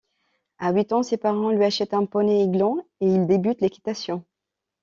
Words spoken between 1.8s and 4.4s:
un poney Highland et il débute l'équitation.